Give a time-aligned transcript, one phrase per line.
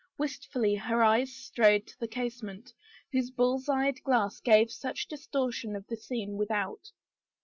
[0.17, 2.73] Wistfully her eyes strayed to the casement,
[3.11, 6.89] whose buU's eyed glass gave such distortion of the scene without.